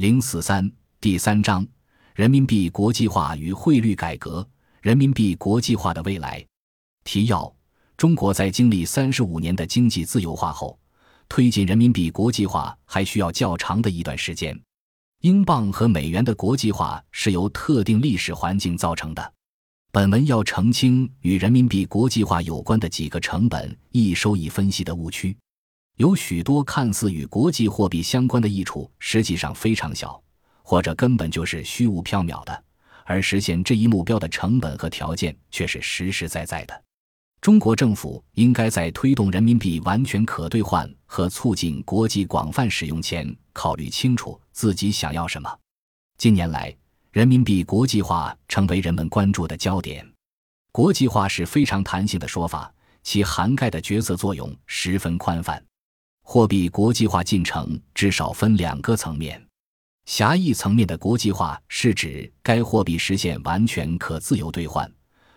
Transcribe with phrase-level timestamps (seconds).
[0.00, 0.66] 零四三
[0.98, 1.62] 第三章：
[2.14, 4.48] 人民币国际化与汇率改革。
[4.80, 6.42] 人民币国际化的未来。
[7.04, 7.54] 提要：
[7.98, 10.80] 中国在经历三十五年的经济自由化后，
[11.28, 14.58] 推进人民币国际化还需要较长的一段时间。
[15.20, 19.34] 英镑和美元的国际化是由特定历史环境造成的。
[19.92, 25.36] 本文要澄清与人民币国际化有关的几个成本易收益分析的误区。
[26.00, 30.18] 有许多看似与国际货币相关的益处，实际上非常小，
[30.62, 32.54] 或者根本就是虚无缥缈的；
[33.04, 36.82] 而实现这一目标的成本和条件却是实实在在的。
[37.42, 45.54] 中国政府应该在推动人民币完全可兑换和促进国际广泛使用前，考虑清楚自己想要什么。
[46.16, 46.74] 近年来，
[47.12, 50.10] 人民币国际化成为人们关注的焦点。
[50.72, 55.62] 国际化是非常弹性的说法，其涵盖的角色作用十分宽泛。
[56.32, 59.44] 货币国际化进程至少分两个层面：
[60.06, 64.88] 狭义层面的国际化是指该货币实现完全可自由兑换，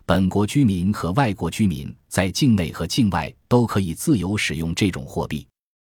[0.05, 5.47] 本国居民和外国居民在境内和境外都可以自由使用这种货币；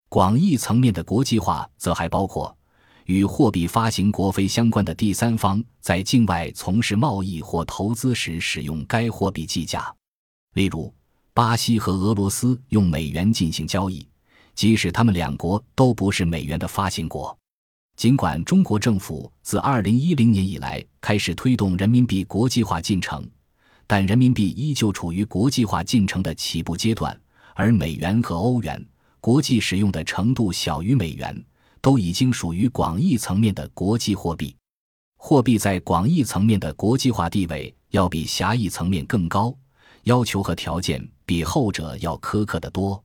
[0.08, 2.56] 广义层面的国际化则还包括
[3.04, 9.94] 与货币发行国非相关的第三方在境外从事贸易或投资时使用该货币计价，
[10.54, 10.90] 例如
[11.34, 14.08] 巴西和俄罗斯用美元进行交易。
[14.56, 17.36] 即使他们两国都不是美元的发行国，
[17.94, 23.28] 尽管中国政府自二零一零年以来开始推动人民币国际化进程，
[23.86, 27.14] 但人民币依旧处于国际化进程的起步阶段，
[27.54, 28.82] 而美元和欧元
[29.20, 31.44] 国际使用的程度小于美元，
[31.82, 34.56] 都已经属于广义层面的国际货币。
[35.18, 39.54] 货币在广义层面的国际化地位要比狭义层面更高，
[40.04, 43.02] 要求和条件比后者要苛刻得多。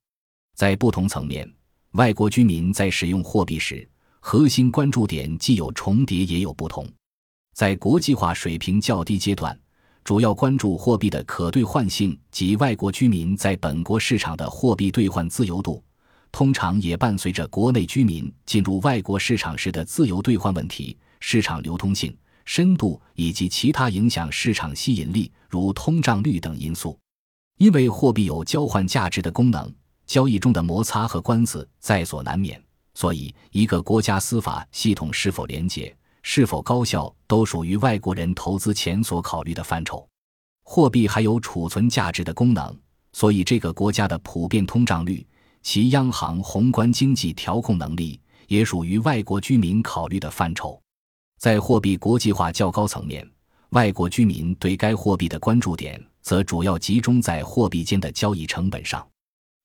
[0.55, 1.51] 在不同层面，
[1.91, 3.87] 外国居民在使用货币时，
[4.19, 6.87] 核心关注点既有重叠也有不同。
[7.53, 9.57] 在国际化水平较低阶段，
[10.03, 15.83] 主要关注货币的可兑换性及外国居民在本国市场的货币兑换自由度，
[16.31, 26.97] 通常也伴随着国内居民进入外国市场时的自由兑换问题、市场流通性深度以及其他影响市场吸引力，如通胀率等因素。
[27.57, 29.71] 因为货币有交换价值的功能。
[30.05, 32.61] 交易中的摩擦和官司在所难免，
[32.93, 40.07] 所以一个国家司法系统是否廉洁、是否高效，都属于外国人投资前所考虑的范畴。
[40.63, 42.77] 货币还有储存价值的功能，
[43.13, 45.25] 所以这个国家的普遍通胀率、
[45.61, 50.81] 其央行宏观经济调控能力，也属于外国居民考虑的范畴。
[51.39, 53.27] 在货币国际化较高层面，
[53.69, 59.05] 外国居民对该货币的关注点则主要集中在货币间的交易成本上。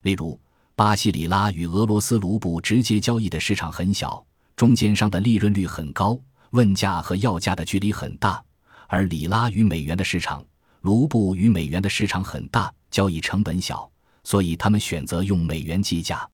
[0.06, 0.39] 例如，
[0.77, 4.25] 巴西里拉与俄罗斯卢布直接交易的市场很小，
[4.55, 6.17] 中间商的利润率很高，
[6.50, 8.41] 问价和要价的距离很大；
[8.87, 10.45] 而里拉与美元的市场，
[10.83, 13.91] 卢布与美元的市场很大，交易成本小，
[14.22, 16.25] 所以他们选择用美元计价。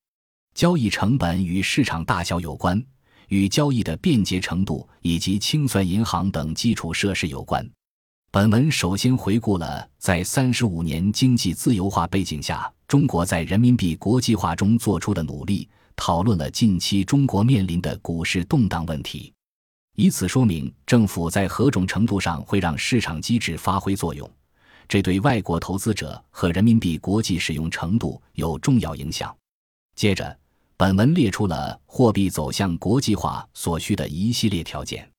[0.55, 2.79] 交易成本与市场大小有关，
[3.29, 7.67] 与交易的便捷程度以及清算银行等基础设施有关。
[8.31, 15.67] 本文首先回顾了在三十五年经济自由化背景下，中国在人民币国际化中做出的努力，
[15.97, 19.33] 讨论了近期中国面临的股市动荡问题，
[19.97, 24.31] 以此说明政府在何种程度上会让市场机制发挥作用，
[24.87, 29.35] 这对外国投资者和人民币国际使用程度有重要影响。
[29.97, 30.39] 接着，
[30.77, 35.11] 本文列出了货币走向国际化所需的一系列条件，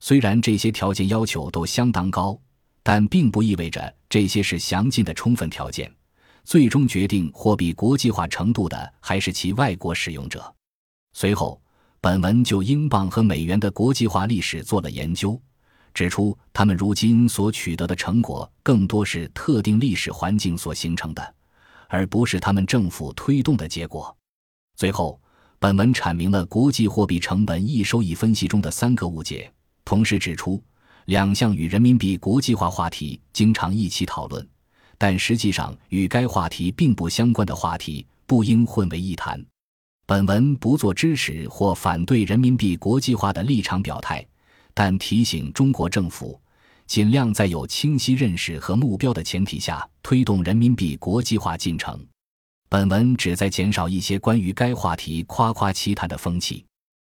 [0.00, 2.36] 虽然这些条件要求都相当高。
[2.82, 5.88] 但并不意味着这些是详尽的充分条件。
[6.44, 10.54] 最终决定货币国际化程度的还是其外国使用者。
[11.12, 11.60] 随后，
[12.00, 15.40] 本文就英镑和美元的国际化历史做了研究，
[15.94, 21.34] 指出他们如今所取得的成果更多是特定历史环境所形成的，
[21.88, 24.16] 而不是他们政府推动的结果。
[24.76, 25.20] 最后，
[25.58, 29.52] 本文阐明了国际货币成本易收益分析中的三个误解，
[29.84, 30.62] 同时指出。
[31.06, 34.48] 两项与人民币国际化话题经常一起讨论，
[35.02, 39.44] 但实际上与该话题并不相关的话题不应混为一谈。
[40.06, 44.24] 本文不做支持或反对人民币国际化的立场表态，
[44.72, 46.40] 但提醒中国政府
[46.86, 51.98] 尽量在有清晰认识和目标的前提下推动人民币国际化进程。
[52.68, 56.64] 本文旨在减少一些关于该话题夸夸其谈的风气。